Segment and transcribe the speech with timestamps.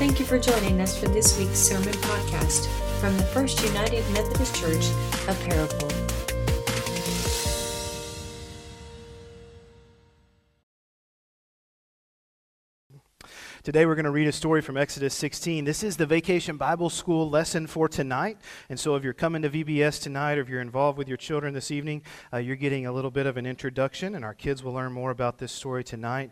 [0.00, 2.66] Thank you for joining us for this week's sermon podcast
[3.00, 4.86] from the First United Methodist Church
[5.28, 6.10] of Paragould.
[13.62, 15.66] Today we're going to read a story from Exodus 16.
[15.66, 18.38] This is the Vacation Bible School lesson for tonight.
[18.70, 21.52] And so if you're coming to VBS tonight or if you're involved with your children
[21.52, 22.00] this evening,
[22.32, 25.10] uh, you're getting a little bit of an introduction, and our kids will learn more
[25.10, 26.30] about this story tonight.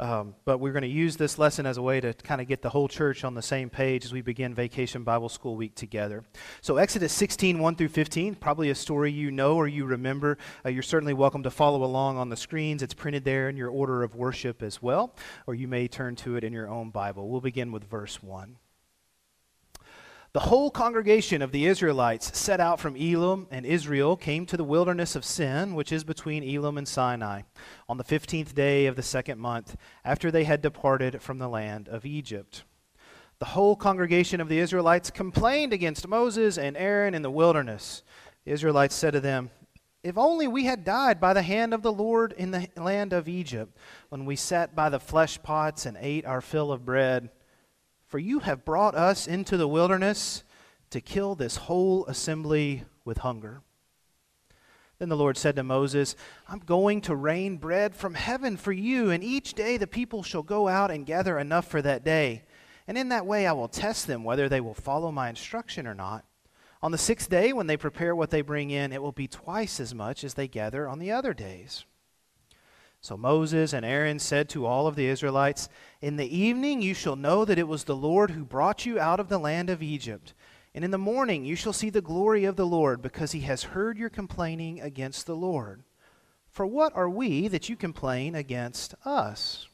[0.00, 2.62] Um, but we're going to use this lesson as a way to kind of get
[2.62, 6.24] the whole church on the same page as we begin Vacation Bible School Week together.
[6.62, 10.38] So, Exodus 16, 1 through 15, probably a story you know or you remember.
[10.64, 12.82] Uh, you're certainly welcome to follow along on the screens.
[12.82, 15.14] It's printed there in your order of worship as well,
[15.46, 17.28] or you may turn to it in your own Bible.
[17.28, 18.56] We'll begin with verse 1.
[20.32, 24.62] The whole congregation of the Israelites set out from Elim, and Israel came to the
[24.62, 27.42] wilderness of Sin, which is between Elim and Sinai,
[27.88, 31.88] on the fifteenth day of the second month, after they had departed from the land
[31.88, 32.62] of Egypt.
[33.40, 38.04] The whole congregation of the Israelites complained against Moses and Aaron in the wilderness.
[38.44, 39.50] The Israelites said to them,
[40.04, 43.28] If only we had died by the hand of the Lord in the land of
[43.28, 43.76] Egypt,
[44.10, 47.30] when we sat by the flesh pots and ate our fill of bread.
[48.10, 50.42] For you have brought us into the wilderness
[50.90, 53.62] to kill this whole assembly with hunger.
[54.98, 56.16] Then the Lord said to Moses,
[56.48, 60.42] I'm going to rain bread from heaven for you, and each day the people shall
[60.42, 62.42] go out and gather enough for that day.
[62.88, 65.94] And in that way I will test them whether they will follow my instruction or
[65.94, 66.24] not.
[66.82, 69.78] On the sixth day, when they prepare what they bring in, it will be twice
[69.78, 71.84] as much as they gather on the other days.
[73.02, 75.70] So Moses and Aaron said to all of the Israelites,
[76.02, 79.18] In the evening you shall know that it was the Lord who brought you out
[79.18, 80.34] of the land of Egypt.
[80.74, 83.62] And in the morning you shall see the glory of the Lord, because he has
[83.62, 85.82] heard your complaining against the Lord.
[86.50, 89.66] For what are we that you complain against us?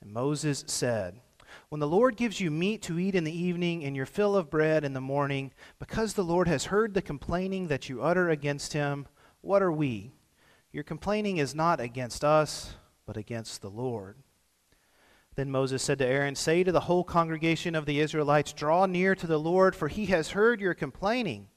[0.00, 1.20] And Moses said,
[1.68, 4.50] When the Lord gives you meat to eat in the evening and your fill of
[4.50, 8.72] bread in the morning, because the Lord has heard the complaining that you utter against
[8.72, 9.08] him,
[9.40, 10.12] what are we?
[10.72, 12.74] Your complaining is not against us,
[13.06, 14.16] but against the Lord.
[15.34, 19.14] Then Moses said to Aaron, Say to the whole congregation of the Israelites, Draw near
[19.14, 21.48] to the Lord, for he has heard your complaining.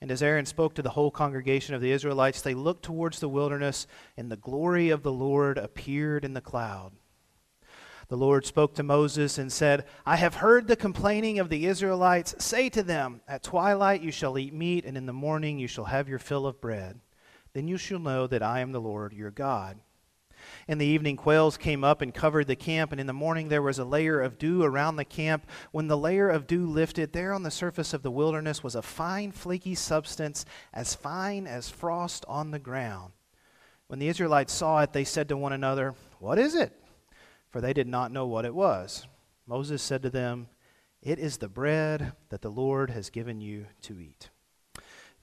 [0.00, 3.28] And as Aaron spoke to the whole congregation of the Israelites, they looked towards the
[3.28, 6.92] wilderness, and the glory of the Lord appeared in the cloud.
[8.08, 12.34] The Lord spoke to Moses and said, I have heard the complaining of the Israelites.
[12.38, 15.86] Say to them, At twilight you shall eat meat, and in the morning you shall
[15.86, 17.00] have your fill of bread.
[17.54, 19.78] Then you shall know that I am the Lord your God.
[20.68, 23.62] In the evening, quails came up and covered the camp, and in the morning there
[23.62, 25.46] was a layer of dew around the camp.
[25.70, 28.82] When the layer of dew lifted, there on the surface of the wilderness was a
[28.82, 33.12] fine, flaky substance, as fine as frost on the ground.
[33.86, 36.72] When the Israelites saw it, they said to one another, What is it?
[37.50, 39.06] For they did not know what it was.
[39.46, 40.48] Moses said to them,
[41.02, 44.30] It is the bread that the Lord has given you to eat.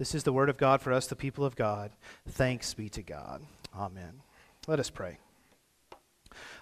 [0.02, 1.92] This is the word of God for us, the people of God.
[2.28, 3.44] Thanks be to God.
[3.78, 4.24] Amen.
[4.66, 5.20] Let us pray.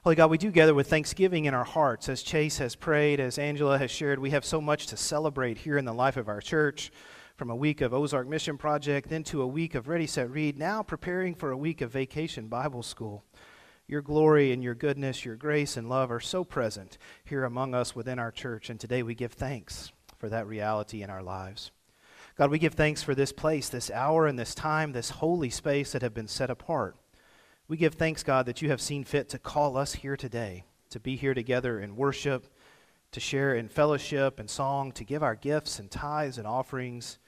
[0.04, 2.10] Holy God, we do gather with thanksgiving in our hearts.
[2.10, 5.78] As Chase has prayed, as Angela has shared, we have so much to celebrate here
[5.78, 6.92] in the life of our church.
[7.38, 10.58] From a week of Ozark Mission Project, then to a week of Ready, Set, Read,
[10.58, 13.24] now preparing for a week of Vacation Bible School.
[13.88, 17.96] Your glory and your goodness, your grace and love are so present here among us
[17.96, 21.72] within our church, and today we give thanks for that reality in our lives.
[22.40, 25.92] God, we give thanks for this place, this hour, and this time, this holy space
[25.92, 26.96] that have been set apart.
[27.68, 31.02] We give thanks, God, that you have seen fit to call us here today, to
[31.02, 32.48] be here together in worship,
[33.12, 37.20] to share in fellowship and song, to give our gifts and tithes and offerings,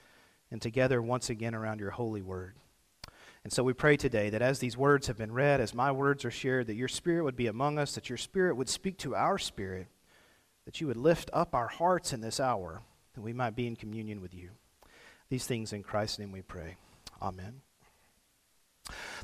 [0.50, 2.54] and together once again around your holy word.
[3.44, 6.24] And so we pray today that as these words have been read, as my words
[6.24, 9.14] are shared, that your spirit would be among us, that your spirit would speak to
[9.14, 9.88] our spirit,
[10.64, 12.80] that you would lift up our hearts in this hour,
[13.12, 14.52] that we might be in communion with you.
[15.32, 16.76] These things in Christ's name we pray.
[17.22, 17.62] Amen.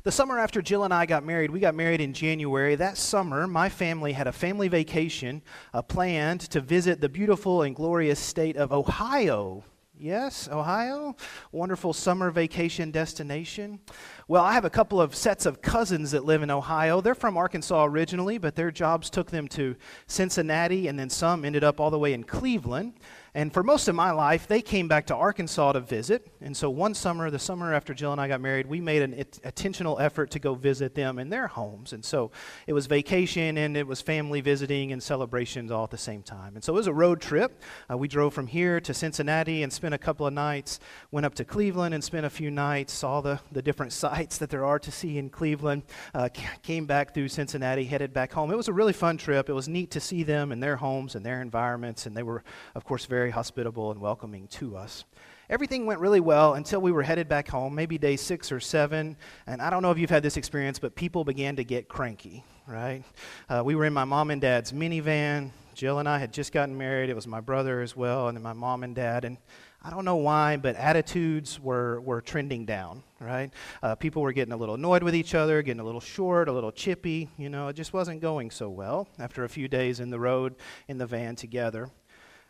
[0.01, 2.73] The summer after Jill and I got married, we got married in January.
[2.73, 7.75] That summer, my family had a family vacation uh, planned to visit the beautiful and
[7.75, 9.63] glorious state of Ohio.
[9.95, 11.15] Yes, Ohio?
[11.51, 13.79] Wonderful summer vacation destination.
[14.27, 17.01] Well, I have a couple of sets of cousins that live in Ohio.
[17.01, 19.75] They're from Arkansas originally, but their jobs took them to
[20.07, 22.93] Cincinnati, and then some ended up all the way in Cleveland.
[23.33, 26.27] And for most of my life, they came back to Arkansas to visit.
[26.41, 29.13] And so one summer, the summer after Jill and I got married, we made an
[29.13, 31.93] intentional effort to go visit them in their homes.
[31.93, 32.31] And so
[32.65, 36.55] it was vacation and it was family visiting and celebrations all at the same time.
[36.55, 37.61] And so it was a road trip.
[37.91, 40.79] Uh, we drove from here to Cincinnati and spent a couple of nights,
[41.11, 44.49] went up to Cleveland and spent a few nights, saw the, the different sites that
[44.49, 45.83] there are to see in Cleveland,
[46.13, 46.29] uh,
[46.63, 48.51] came back through Cincinnati, headed back home.
[48.51, 49.49] It was a really fun trip.
[49.49, 52.05] It was neat to see them in their homes and their environments.
[52.05, 52.43] And they were,
[52.75, 55.03] of course, very very hospitable and welcoming to us.
[55.49, 59.17] Everything went really well until we were headed back home, maybe day six or seven.
[59.45, 62.45] And I don't know if you've had this experience, but people began to get cranky,
[62.65, 63.03] right?
[63.49, 65.51] Uh, we were in my mom and dad's minivan.
[65.73, 67.09] Jill and I had just gotten married.
[67.09, 69.25] It was my brother as well, and then my mom and dad.
[69.25, 69.37] And
[69.83, 73.51] I don't know why, but attitudes were, were trending down, right?
[73.83, 76.53] Uh, people were getting a little annoyed with each other, getting a little short, a
[76.53, 77.27] little chippy.
[77.37, 80.55] You know, it just wasn't going so well after a few days in the road
[80.87, 81.89] in the van together.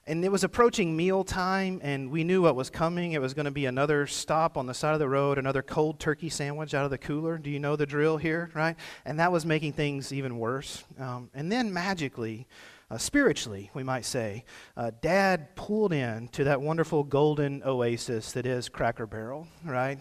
[0.08, 3.12] And it was approaching meal time, and we knew what was coming.
[3.12, 6.00] It was going to be another stop on the side of the road, another cold
[6.00, 7.38] turkey sandwich out of the cooler.
[7.38, 8.76] Do you know the drill here, right?
[9.06, 10.84] And that was making things even worse.
[10.98, 12.48] Um, and then magically,
[12.92, 18.48] uh, spiritually, we might say, uh, Dad pulled in to that wonderful golden oasis that
[18.48, 20.00] is Cracker Barrel, right?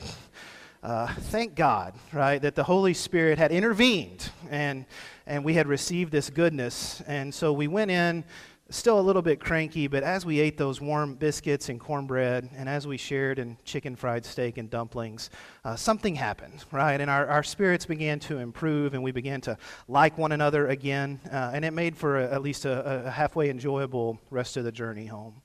[0.82, 4.86] Uh, thank God, right, that the Holy Spirit had intervened and,
[5.26, 7.02] and we had received this goodness.
[7.06, 8.24] And so we went in
[8.70, 12.68] still a little bit cranky, but as we ate those warm biscuits and cornbread, and
[12.68, 15.30] as we shared in chicken fried steak and dumplings,
[15.64, 17.00] uh, something happened, right?
[17.00, 19.56] And our, our spirits began to improve, and we began to
[19.88, 23.48] like one another again, uh, and it made for a, at least a, a halfway
[23.48, 25.42] enjoyable rest of the journey home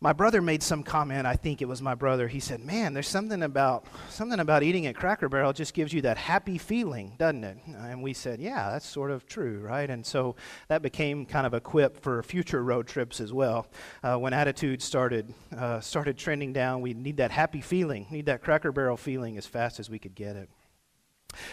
[0.00, 2.28] my brother made some comment i think it was my brother.
[2.28, 6.02] He said man there's something about something about eating at cracker barrel just gives you
[6.02, 7.58] that happy feeling doesn't it?
[7.66, 9.88] And we said yeah that's sort of true right?
[9.88, 10.36] And so
[10.68, 13.66] that became kind of a quip for future road trips as well.
[14.02, 18.42] Uh, when attitudes started uh, started trending down we need that happy feeling need that
[18.42, 20.48] cracker barrel feeling as fast as we could get it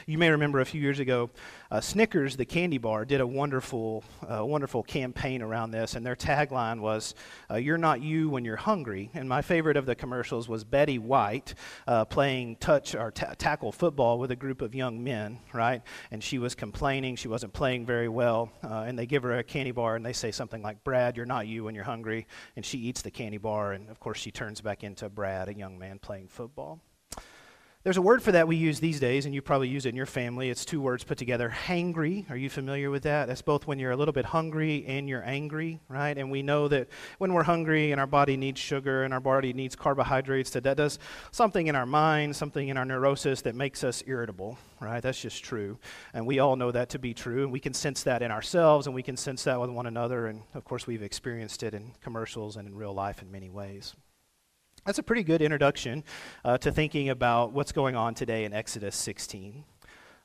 [0.06, 1.30] you may remember a few years ago,
[1.72, 6.16] uh, Snickers, the candy bar, did a wonderful, uh, wonderful campaign around this, and their
[6.16, 7.16] tagline was,
[7.50, 11.00] uh, "You're not you when you're hungry." And my favorite of the commercials was Betty
[11.00, 11.56] White
[11.88, 15.82] uh, playing touch or t- tackle football with a group of young men, right?
[16.12, 19.44] And she was complaining she wasn't playing very well, uh, and they give her a
[19.44, 22.66] candy bar, and they say something like, "Brad, you're not you when you're hungry," and
[22.66, 25.78] she eats the candy bar, and of course she turns back into Brad, a young
[25.80, 26.82] man playing football.
[27.84, 29.98] There's a word for that we use these days, and you probably use it in
[29.98, 30.50] your family.
[30.50, 32.30] It's two words put together hangry.
[32.32, 33.28] Are you familiar with that?
[33.28, 36.18] That's both when you're a little bit hungry and you're angry, right?
[36.18, 36.88] And we know that
[37.18, 40.78] when we're hungry and our body needs sugar and our body needs carbohydrates, that that
[40.78, 40.98] does
[41.32, 45.04] something in our mind, something in our neurosis that makes us irritable, right?
[45.04, 45.78] That's just true.
[46.14, 47.44] And we all know that to be true.
[47.44, 50.28] And we can sense that in ourselves and we can sense that with one another.
[50.28, 53.94] And of course, we've experienced it in commercials and in real life in many ways.
[54.86, 56.04] That's a pretty good introduction
[56.44, 59.64] uh, to thinking about what's going on today in Exodus 16.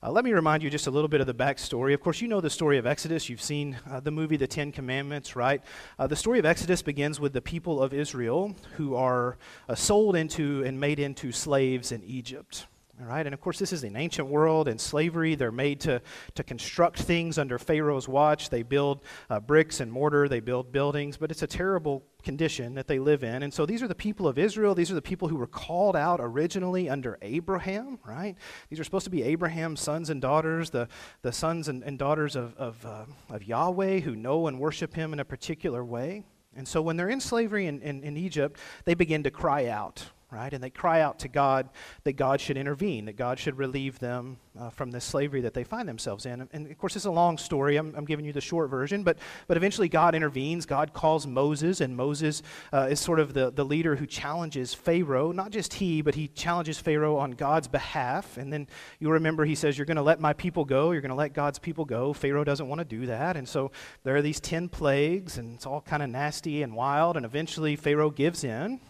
[0.02, 1.94] Uh, let me remind you just a little bit of the backstory.
[1.94, 3.28] Of course, you know the story of Exodus.
[3.28, 5.62] You've seen uh, the movie The Ten Commandments, right?
[5.96, 9.38] Uh, the story of Exodus begins with the people of Israel who are
[9.68, 12.66] uh, sold into and made into slaves in Egypt.
[13.00, 15.36] All right, and of course, this is an ancient world and slavery.
[15.36, 16.02] They're made to,
[16.34, 18.50] to construct things under Pharaoh's watch.
[18.50, 22.88] They build uh, bricks and mortar, they build buildings, but it's a terrible condition that
[22.88, 23.44] they live in.
[23.44, 24.74] And so these are the people of Israel.
[24.74, 28.34] These are the people who were called out originally under Abraham, right?
[28.68, 30.88] These are supposed to be Abraham's sons and daughters, the,
[31.22, 35.12] the sons and, and daughters of, of, uh, of Yahweh who know and worship him
[35.12, 36.24] in a particular way.
[36.56, 40.06] And so when they're in slavery in, in, in Egypt, they begin to cry out,
[40.30, 40.52] right?
[40.52, 41.70] And they cry out to God
[42.04, 45.64] that God should intervene, that God should relieve them uh, from the slavery that they
[45.64, 46.46] find themselves in.
[46.52, 47.76] And, of course, it's a long story.
[47.76, 50.66] I'm, I'm, giving you the short version, but, but eventually God intervenes.
[50.66, 55.32] God calls Moses, and Moses uh, is sort of the, the leader who challenges Pharaoh.
[55.32, 58.36] Not just he, but he challenges Pharaoh on God's behalf.
[58.36, 58.66] And then
[58.98, 60.90] you'll remember he says, You're going to let my people go.
[60.90, 62.12] You're going to let God's people go.
[62.12, 63.36] Pharaoh doesn't want to do that.
[63.36, 63.70] And so
[64.04, 67.16] there are these 10 plagues, and it's all kind of nasty and wild.
[67.16, 68.80] And eventually Pharaoh gives in.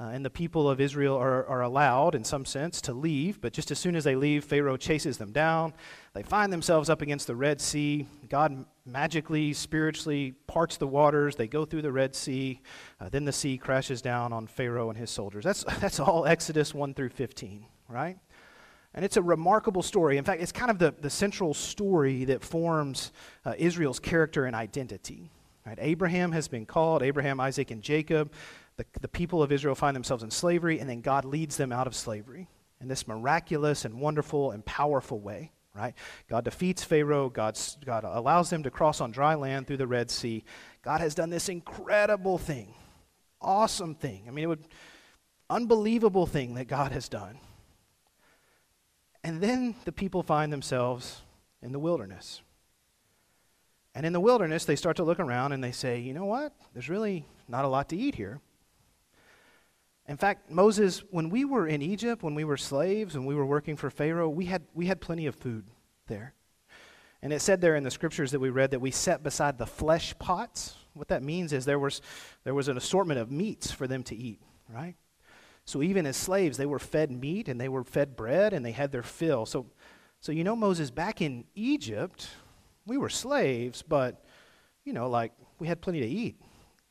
[0.00, 3.38] Uh, and the people of Israel are, are allowed, in some sense, to leave.
[3.38, 5.74] But just as soon as they leave, Pharaoh chases them down.
[6.14, 8.08] They find themselves up against the Red Sea.
[8.30, 11.36] God magically, spiritually parts the waters.
[11.36, 12.62] They go through the Red Sea.
[12.98, 15.44] Uh, then the sea crashes down on Pharaoh and his soldiers.
[15.44, 18.18] That's, that's all Exodus 1 through 15, right?
[18.94, 20.16] And it's a remarkable story.
[20.16, 23.12] In fact, it's kind of the, the central story that forms
[23.44, 25.30] uh, Israel's character and identity.
[25.66, 25.78] Right?
[25.78, 28.32] Abraham has been called, Abraham, Isaac, and Jacob.
[28.76, 31.86] The, the people of Israel find themselves in slavery, and then God leads them out
[31.86, 32.48] of slavery
[32.80, 35.52] in this miraculous and wonderful and powerful way.
[35.74, 35.94] Right?
[36.28, 37.28] God defeats Pharaoh.
[37.28, 40.44] God's, God allows them to cross on dry land through the Red Sea.
[40.82, 42.74] God has done this incredible thing.
[43.40, 44.24] awesome thing.
[44.26, 44.64] I mean, it would
[45.48, 47.38] unbelievable thing that God has done.
[49.22, 51.22] And then the people find themselves
[51.62, 52.40] in the wilderness.
[53.94, 56.52] And in the wilderness, they start to look around and they say, you know what?
[56.72, 58.40] There's really not a lot to eat here.
[60.10, 63.46] In fact, Moses, when we were in Egypt, when we were slaves, when we were
[63.46, 65.64] working for Pharaoh, we had, we had plenty of food
[66.08, 66.34] there.
[67.22, 69.66] And it said there in the scriptures that we read that we sat beside the
[69.66, 70.74] flesh pots.
[70.94, 72.02] What that means is there was,
[72.42, 74.96] there was an assortment of meats for them to eat, right?
[75.64, 78.72] So even as slaves, they were fed meat and they were fed bread and they
[78.72, 79.46] had their fill.
[79.46, 79.66] So,
[80.18, 82.28] so you know, Moses, back in Egypt,
[82.84, 84.24] we were slaves, but,
[84.84, 86.34] you know, like we had plenty to eat.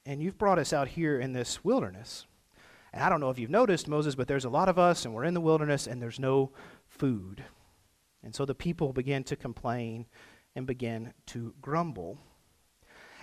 [0.06, 2.26] And you've brought us out here in this wilderness.
[2.94, 5.14] And I don't know if you've noticed, Moses, but there's a lot of us and
[5.14, 6.52] we're in the wilderness and there's no
[6.88, 7.44] food.
[8.24, 10.06] And so the people begin to complain
[10.56, 12.18] and begin to grumble.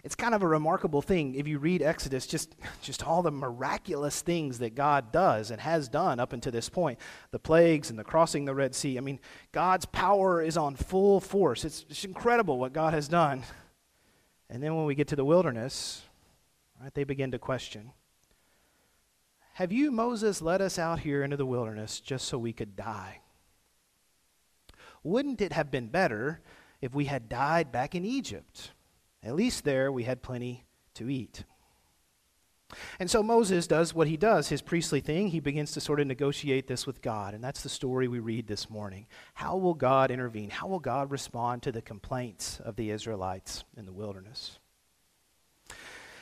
[0.04, 4.23] It's kind of a remarkable thing if you read Exodus, just, just all the miraculous
[4.23, 7.00] things that God does and has done up until this point.
[7.32, 8.99] The plagues and the crossing the Red Sea.
[8.99, 9.18] I mean,
[9.50, 11.64] God's power is on full force.
[11.64, 13.42] It's, it's incredible what God has done.
[14.49, 16.02] And then when we get to the wilderness,
[16.80, 17.90] right, they begin to question
[19.57, 23.21] Have you, Moses, led us out here into the wilderness just so we could die?
[25.03, 26.43] Wouldn't it have been better
[26.83, 28.73] if we had died back in Egypt?
[29.23, 31.45] At least there we had plenty to eat.
[33.01, 35.29] And so Moses does what he does, his priestly thing.
[35.29, 37.33] He begins to sort of negotiate this with God.
[37.33, 39.07] And that's the story we read this morning.
[39.33, 40.51] How will God intervene?
[40.51, 44.59] How will God respond to the complaints of the Israelites in the wilderness?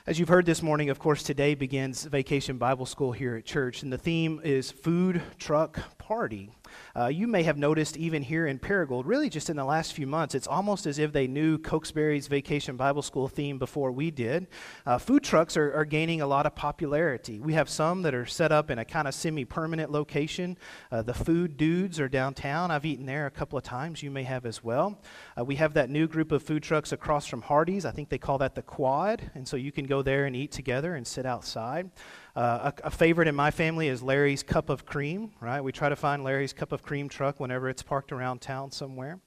[0.06, 3.82] As you've heard this morning, of course, today begins Vacation Bible School here at church,
[3.82, 6.52] and the theme is Food Truck Party.
[6.96, 10.06] Uh, you may have noticed even here in Paragould, really just in the last few
[10.06, 14.46] months, it's almost as if they knew Cokesbury's Vacation Bible School theme before we did.
[14.86, 17.40] Uh, food trucks are, are, gaining a lot of popularity.
[17.40, 20.56] We have some that are set up in a kind of semi permanent location.
[20.90, 22.70] Uh, the Food Dudes are downtown.
[22.70, 24.02] I've eaten there a couple of times.
[24.02, 25.00] You may have as well.
[25.38, 27.84] Uh, we have that new group of food trucks across from Hardee's.
[27.84, 29.30] I think they call that the Quad.
[29.34, 31.90] And so you can go there and eat together and sit outside.
[32.36, 35.60] Uh, a, a, favorite in my family is Larry's Cup of Cream, right?
[35.60, 39.20] We try to find Larry's Cup of Cream truck whenever it's parked around town somewhere.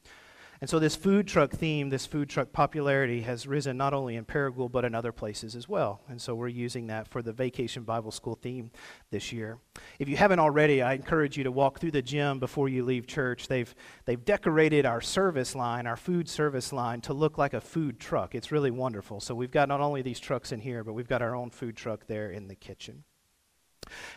[0.59, 4.25] And so this food truck theme, this food truck popularity has risen not only in
[4.25, 6.01] Paragould but in other places as well.
[6.07, 8.71] And so we're using that for the Vacation Bible School theme
[9.11, 9.59] this year.
[9.99, 13.05] If you haven't already, I encourage you to walk through the gym before you leave
[13.05, 13.47] church.
[13.47, 13.73] They've,
[14.05, 18.33] they've decorated our service line, our food service line, to look like a food truck.
[18.33, 19.19] It's really wonderful.
[19.19, 21.75] So we've got not only these trucks in here, but we've got our own food
[21.75, 23.03] truck there in the kitchen.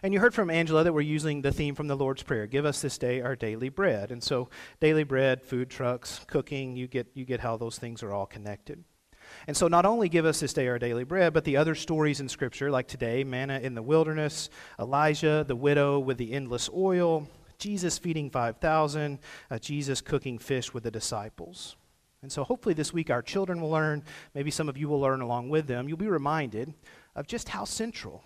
[0.02, 2.64] And you heard from Angela that we're using the theme from the Lord's Prayer Give
[2.64, 4.10] us this day our daily bread.
[4.10, 4.48] And so,
[4.80, 8.84] daily bread, food trucks, cooking, you get, you get how those things are all connected.
[9.46, 12.20] And so, not only give us this day our daily bread, but the other stories
[12.20, 17.28] in Scripture, like today, manna in the wilderness, Elijah, the widow with the endless oil,
[17.58, 19.18] Jesus feeding 5,000,
[19.50, 21.76] uh, Jesus cooking fish with the disciples.
[22.22, 25.20] And so, hopefully, this week our children will learn, maybe some of you will learn
[25.20, 25.88] along with them.
[25.88, 26.74] You'll be reminded
[27.14, 28.22] of just how central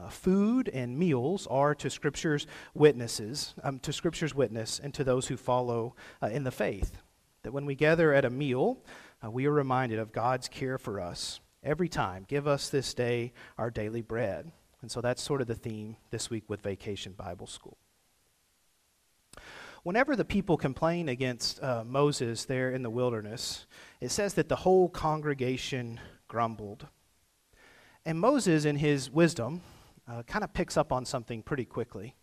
[0.00, 5.26] uh, food and meals are to Scripture's witnesses, um, to Scripture's witness, and to those
[5.26, 6.98] who follow uh, in the faith.
[7.42, 8.78] That when we gather at a meal,
[9.24, 12.24] uh, we are reminded of God's care for us every time.
[12.28, 14.52] Give us this day our daily bread.
[14.80, 17.76] And so that's sort of the theme this week with Vacation Bible School.
[19.82, 23.66] Whenever the people complain against uh, Moses there in the wilderness,
[24.00, 26.86] it says that the whole congregation grumbled.
[28.04, 29.62] And Moses, in his wisdom,
[30.08, 32.16] uh, kind of picks up on something pretty quickly.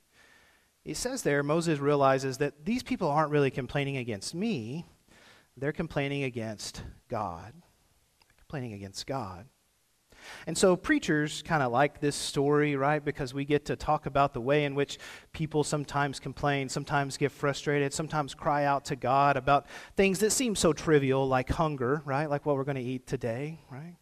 [0.84, 4.86] He says there, Moses realizes that these people aren't really complaining against me,
[5.58, 7.54] they're complaining against God.
[7.54, 9.48] They're complaining against God.
[10.48, 13.04] And so preachers kind of like this story, right?
[13.04, 14.98] Because we get to talk about the way in which
[15.34, 20.56] people sometimes complain, sometimes get frustrated, sometimes cry out to God about things that seem
[20.56, 22.30] so trivial, like hunger, right?
[22.30, 23.96] Like what we're going to eat today, right?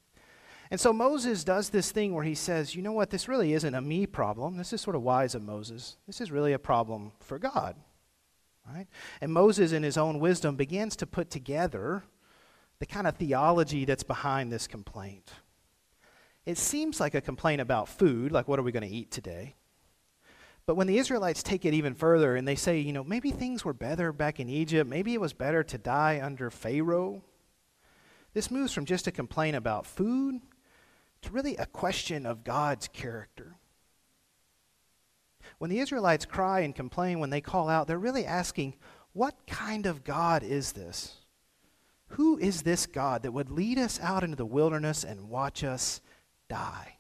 [0.74, 3.76] And so Moses does this thing where he says, you know what, this really isn't
[3.76, 4.58] a me problem.
[4.58, 5.98] This is sort of wise of Moses.
[6.08, 7.76] This is really a problem for God.
[8.68, 8.88] Right?
[9.22, 12.02] And Moses, in his own wisdom, begins to put together
[12.80, 15.30] the kind of theology that's behind this complaint.
[16.44, 19.54] It seems like a complaint about food, like what are we going to eat today?
[20.66, 23.64] But when the Israelites take it even further and they say, you know, maybe things
[23.64, 27.22] were better back in Egypt, maybe it was better to die under Pharaoh,
[28.34, 30.42] this moves from just a complaint about food
[31.24, 33.56] it's really a question of God's character.
[35.58, 38.76] When the Israelites cry and complain, when they call out, they're really asking,
[39.14, 41.22] What kind of God is this?
[42.10, 46.02] Who is this God that would lead us out into the wilderness and watch us
[46.50, 46.98] die?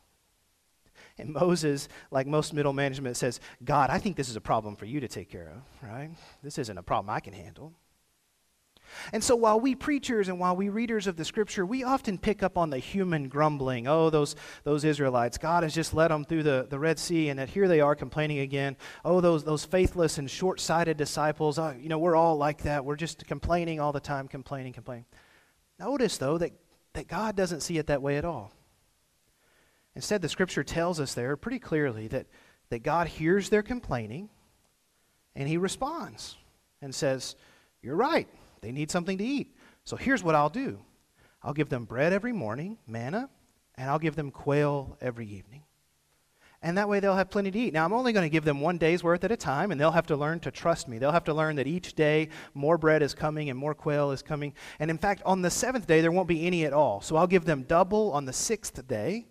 [1.18, 4.86] And Moses, like most middle management, says, God, I think this is a problem for
[4.86, 6.12] you to take care of, right?
[6.42, 7.74] This isn't a problem I can handle.
[9.12, 12.44] And so while we preachers and while we readers of the scripture, we often pick
[12.44, 13.88] up on the human grumbling.
[13.88, 17.40] Oh, those, those Israelites, God has just led them through the, the Red Sea, and
[17.40, 18.78] that here they are complaining again.
[19.04, 22.86] Oh, those, those faithless and short sighted disciples, oh, you know, we're all like that.
[22.86, 25.06] We're just complaining all the time, complaining, complaining.
[25.80, 26.52] Notice, though, that,
[26.94, 28.52] that God doesn't see it that way at all.
[29.96, 32.28] Instead, the scripture tells us there pretty clearly that,
[32.70, 34.30] that God hears their complaining
[35.36, 36.38] and he responds
[36.82, 37.36] and says,
[37.82, 38.28] You're right.
[38.64, 39.56] They need something to eat.
[39.84, 40.80] So here's what I'll do
[41.44, 43.30] I'll give them bread every morning, manna,
[43.76, 45.64] and I'll give them quail every evening.
[46.62, 47.74] And that way they'll have plenty to eat.
[47.74, 49.92] Now, I'm only going to give them one day's worth at a time, and they'll
[49.92, 50.98] have to learn to trust me.
[50.98, 54.22] They'll have to learn that each day more bread is coming and more quail is
[54.22, 54.54] coming.
[54.80, 57.02] And in fact, on the seventh day, there won't be any at all.
[57.02, 59.28] So I'll give them double on the sixth day,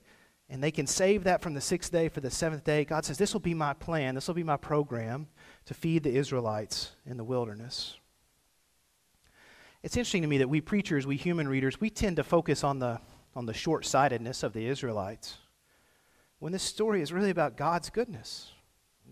[0.50, 2.84] and they can save that from the sixth day for the seventh day.
[2.84, 5.26] God says, This will be my plan, this will be my program
[5.64, 7.96] to feed the Israelites in the wilderness.
[9.82, 12.78] It's interesting to me that we preachers, we human readers, we tend to focus on
[12.78, 13.00] the,
[13.34, 15.38] on the short sightedness of the Israelites
[16.42, 18.50] when this story is really about God's goodness,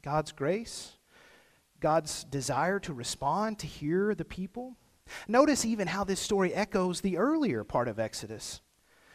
[0.03, 0.95] God's grace,
[1.79, 4.75] God's desire to respond, to hear the people.
[5.29, 8.61] Notice even how this story echoes the earlier part of Exodus.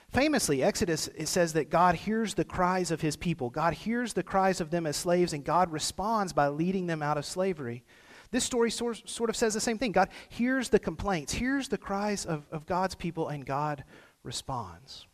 [0.10, 3.50] Famously, Exodus it says that God hears the cries of his people.
[3.50, 7.18] God hears the cries of them as slaves, and God responds by leading them out
[7.18, 7.84] of slavery.
[8.32, 9.92] This story sort, sort of says the same thing.
[9.92, 13.84] God hears the complaints, hears the cries of, of God's people, and God
[14.24, 15.08] responds.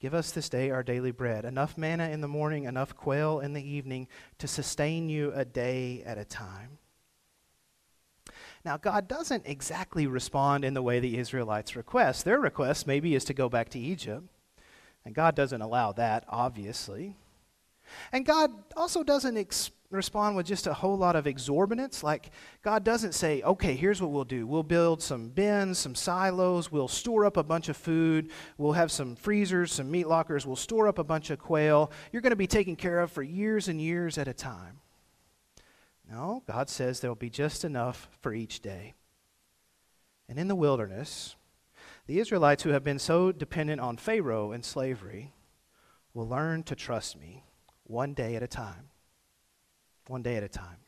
[0.00, 3.52] Give us this day our daily bread, enough manna in the morning, enough quail in
[3.52, 4.08] the evening
[4.38, 6.78] to sustain you a day at a time.
[8.64, 12.24] Now, God doesn't exactly respond in the way the Israelites request.
[12.24, 14.24] Their request maybe is to go back to Egypt,
[15.04, 17.16] and God doesn't allow that, obviously.
[18.12, 22.02] And God also doesn't ex- respond with just a whole lot of exorbitance.
[22.02, 22.30] Like,
[22.62, 24.46] God doesn't say, okay, here's what we'll do.
[24.46, 28.90] We'll build some bins, some silos, we'll store up a bunch of food, we'll have
[28.90, 31.90] some freezers, some meat lockers, we'll store up a bunch of quail.
[32.12, 34.80] You're going to be taken care of for years and years at a time.
[36.10, 38.94] No, God says there'll be just enough for each day.
[40.28, 41.36] And in the wilderness,
[42.06, 45.32] the Israelites who have been so dependent on Pharaoh and slavery
[46.14, 47.44] will learn to trust me
[47.84, 48.91] one day at a time.
[50.08, 50.78] One day at a time.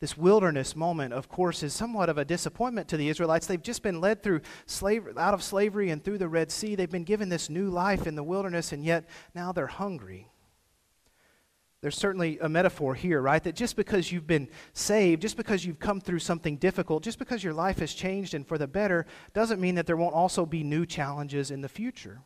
[0.00, 3.46] This wilderness moment, of course, is somewhat of a disappointment to the Israelites.
[3.46, 6.76] They've just been led through slavery, out of slavery and through the Red Sea.
[6.76, 10.28] They've been given this new life in the wilderness, and yet now they're hungry.
[11.80, 13.42] There's certainly a metaphor here, right?
[13.42, 17.42] That just because you've been saved, just because you've come through something difficult, just because
[17.42, 20.62] your life has changed and for the better, doesn't mean that there won't also be
[20.62, 22.20] new challenges in the future.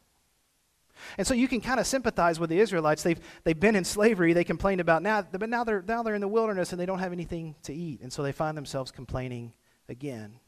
[1.18, 3.02] And so you can kind of sympathize with the Israelites.
[3.02, 6.20] They've, they've been in slavery, they complained about now, but now they're, now they're in
[6.20, 8.00] the wilderness and they don't have anything to eat.
[8.02, 9.52] And so they find themselves complaining
[9.88, 10.38] again.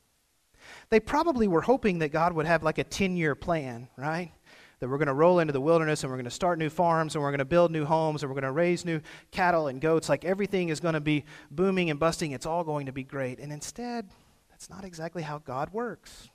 [0.91, 4.33] They probably were hoping that God would have like a 10 year plan, right?
[4.81, 7.15] That we're going to roll into the wilderness and we're going to start new farms
[7.15, 9.81] and we're going to build new homes and we're going to raise new cattle and
[9.81, 10.09] goats.
[10.09, 12.33] Like everything is going to be booming and busting.
[12.33, 13.39] It's all going to be great.
[13.39, 14.09] And instead,
[14.51, 16.29] that's not exactly how God works.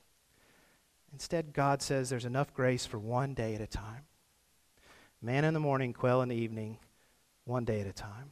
[1.11, 4.03] Instead, God says there's enough grace for one day at a time.
[5.21, 6.77] Man in the morning, quail in the evening,
[7.45, 8.31] one day at a time.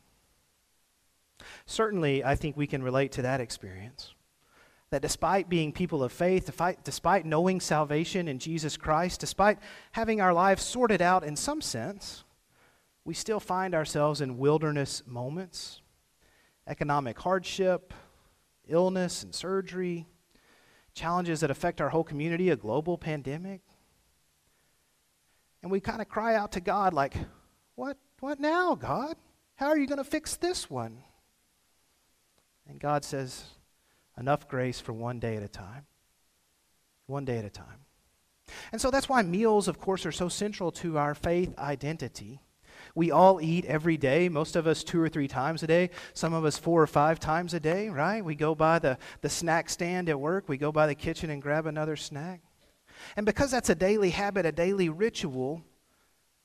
[1.65, 4.13] Certainly, I think we can relate to that experience.
[4.89, 6.49] That despite being people of faith,
[6.83, 9.59] despite knowing salvation in Jesus Christ, despite
[9.91, 12.23] having our lives sorted out in some sense,
[13.03, 15.81] we still find ourselves in wilderness moments
[16.67, 17.93] economic hardship,
[18.67, 20.05] illness and surgery,
[20.93, 23.61] challenges that affect our whole community, a global pandemic.
[25.61, 27.15] And we kind of cry out to God, like,
[27.75, 29.15] What, what now, God?
[29.55, 30.99] How are you going to fix this one?
[32.69, 33.43] And God says,
[34.17, 35.85] Enough grace for one day at a time.
[37.05, 37.85] One day at a time.
[38.71, 42.39] And so that's why meals, of course, are so central to our faith identity.
[42.95, 46.33] We all eat every day, most of us two or three times a day, some
[46.33, 48.23] of us four or five times a day, right?
[48.23, 51.41] We go by the, the snack stand at work, we go by the kitchen and
[51.41, 52.41] grab another snack.
[53.15, 55.63] And because that's a daily habit, a daily ritual,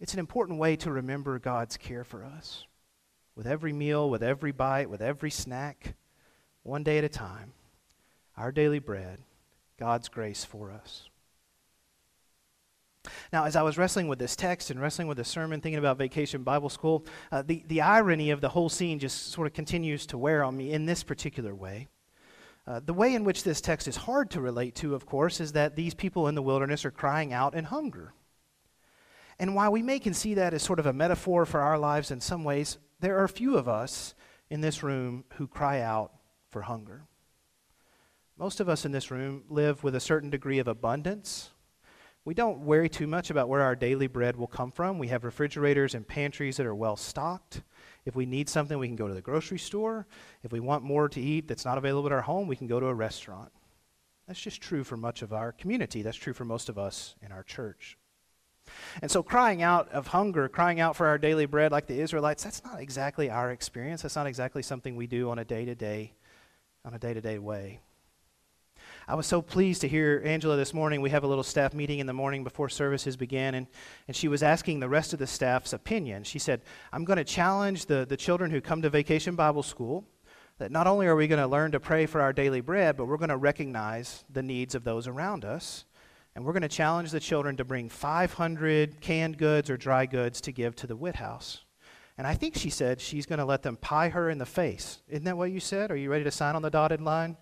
[0.01, 2.67] it's an important way to remember God's care for us.
[3.35, 5.95] With every meal, with every bite, with every snack,
[6.62, 7.53] one day at a time,
[8.37, 9.21] our daily bread,
[9.79, 11.09] God's grace for us.
[13.33, 15.99] Now, as I was wrestling with this text and wrestling with the sermon, thinking about
[15.99, 20.07] Vacation Bible School, uh, the, the irony of the whole scene just sort of continues
[20.07, 21.88] to wear on me in this particular way.
[22.66, 25.53] Uh, the way in which this text is hard to relate to, of course, is
[25.53, 28.14] that these people in the wilderness are crying out in hunger.
[29.38, 32.11] And while we may can see that as sort of a metaphor for our lives
[32.12, 34.14] in some ways, there are few of us
[34.48, 36.12] in this room who cry out
[36.51, 37.07] for hunger.
[38.38, 41.51] Most of us in this room live with a certain degree of abundance.
[42.25, 44.98] We don't worry too much about where our daily bread will come from.
[44.98, 47.62] We have refrigerators and pantries that are well stocked.
[48.05, 50.07] If we need something, we can go to the grocery store.
[50.43, 52.81] If we want more to eat that's not available at our home, we can go
[52.81, 53.53] to a restaurant.
[54.27, 56.03] That's just true for much of our community.
[56.03, 57.97] That's true for most of us in our church.
[59.01, 62.45] And so, crying out of hunger, crying out for our daily bread like the Israelites,
[62.45, 64.03] that's not exactly our experience.
[64.03, 66.12] That's not exactly something we do on a day to day,
[66.85, 67.81] on a day to day way.
[69.12, 71.03] I was so pleased to hear Angela this morning.
[71.03, 73.66] We have a little staff meeting in the morning before services began, and,
[74.09, 76.25] and she was asking the rest of the staff's opinion.
[76.25, 76.62] She said,
[76.94, 80.07] I'm going to challenge the, the children who come to Vacation Bible School
[80.57, 83.05] that not only are we going to learn to pray for our daily bread, but
[83.05, 85.85] we're going to recognize the needs of those around us.
[86.35, 90.40] And we're going to challenge the children to bring 500 canned goods or dry goods
[90.40, 91.66] to give to the Witt House.
[92.18, 95.03] And I think she said she's going to let them pie her in the face.
[95.09, 95.90] Isn't that what you said?
[95.90, 97.37] Are you ready to sign on the dotted line?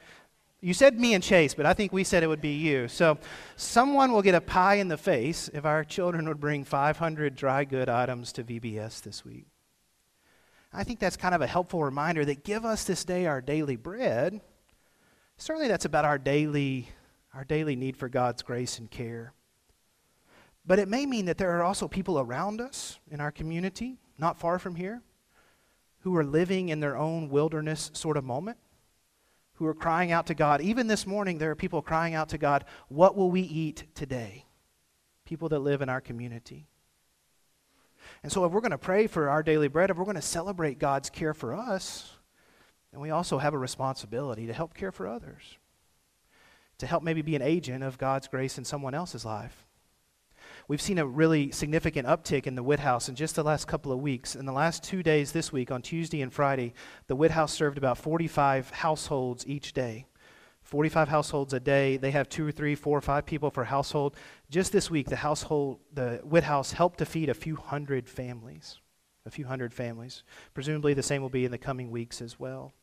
[0.61, 2.87] You said me and Chase, but I think we said it would be you.
[2.87, 3.19] So
[3.57, 7.65] someone will get a pie in the face if our children would bring 500 dry
[7.65, 9.47] good items to VBS this week.
[10.73, 13.77] I think that's kind of a helpful reminder that give us this day our daily
[13.77, 14.41] bread.
[15.39, 16.89] Certainly that's about our daily
[17.35, 19.33] our daily need for God's grace and care.
[20.67, 24.39] But it may mean that there are also people around us in our community, not
[24.39, 25.03] far from here,
[26.01, 28.59] who are living in their own wilderness sort of moment,
[29.61, 30.61] who are crying out to God.
[30.61, 34.47] Even this morning, there are people crying out to God, What will we eat today?
[35.25, 36.67] People that live in our community.
[38.25, 40.23] And so, if we're going to pray for our daily bread, if we're going to
[40.23, 42.17] celebrate God's care for us,
[42.91, 45.59] then we also have a responsibility to help care for others
[46.81, 49.67] to help maybe be an agent of God's grace in someone else's life.
[50.71, 53.91] We've seen a really significant uptick in the Witt House in just the last couple
[53.91, 54.37] of weeks.
[54.37, 56.75] In the last two days this week, on Tuesday and Friday,
[57.09, 60.07] the Witt House served about 45 households each day.
[60.63, 61.97] 45 households a day.
[61.97, 64.15] They have two or three, four or five people per household.
[64.49, 68.79] Just this week, the household, the Witt House helped to feed a few hundred families.
[69.27, 70.23] A few hundred families.
[70.55, 72.75] Presumably, the same will be in the coming weeks as well.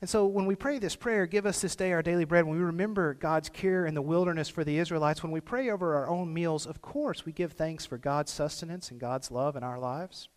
[0.00, 2.56] And so when we pray this prayer, give us this day our daily bread, when
[2.56, 6.08] we remember God's care in the wilderness for the Israelites, when we pray over our
[6.08, 9.78] own meals, of course we give thanks for God's sustenance and God's love in our
[9.78, 10.28] lives.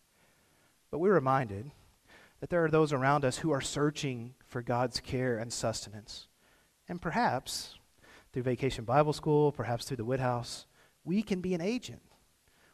[0.90, 1.70] But we're reminded
[2.40, 6.26] that there are those around us who are searching for God's care and sustenance.
[6.88, 7.78] And perhaps
[8.32, 10.66] through Vacation Bible School, perhaps through the Woodhouse,
[11.04, 12.02] we can be an agent.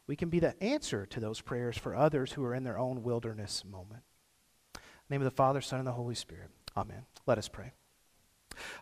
[0.07, 3.03] We can be the answer to those prayers for others who are in their own
[3.03, 4.01] wilderness moment.
[5.07, 6.49] name of the Father, Son, and the Holy Spirit.
[6.77, 7.05] Amen.
[7.25, 7.71] Let us pray.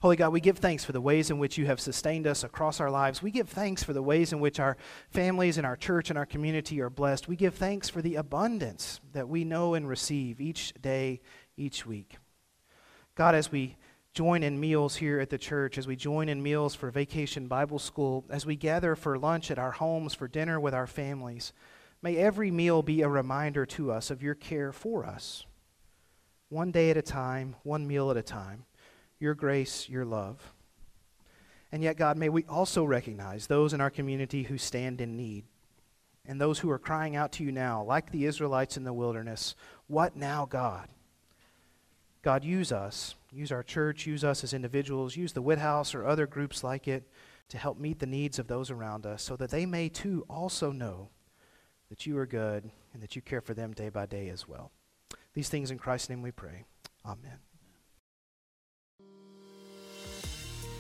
[0.02, 2.80] Holy God, we give thanks for the ways in which you have sustained us across
[2.80, 3.22] our lives.
[3.22, 4.78] We give thanks for the ways in which our
[5.10, 7.28] families and our church and our community are blessed.
[7.28, 11.22] We give thanks for the abundance that we know and receive each day,
[11.56, 12.18] each week.
[13.16, 13.78] God, as we
[14.14, 17.80] join in meals here at the church, as we join in meals for vacation Bible
[17.80, 21.54] school, as we gather for lunch at our homes, for dinner with our families,
[22.02, 25.46] may every meal be a reminder to us of your care for us
[26.50, 28.66] one day at a time, one meal at a time,
[29.20, 30.54] your grace, your love.
[31.72, 35.44] And yet, God, may we also recognize those in our community who stand in need
[36.26, 39.56] and those who are crying out to you now, like the Israelites in the wilderness,
[39.88, 40.90] What now, God?
[42.22, 43.16] God, use us.
[43.32, 44.06] Use our church.
[44.06, 45.16] Use us as individuals.
[45.16, 47.10] Use the Witt House or other groups like it
[47.50, 50.72] to help meet the needs of those around us so that they may too also
[50.72, 51.10] know
[51.90, 54.72] that you are good and that you care for them day by day as well.
[55.38, 56.66] These things in Christ's name we pray.
[57.06, 57.38] Amen.